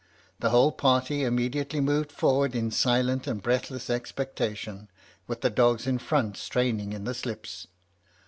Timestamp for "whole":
0.49-0.71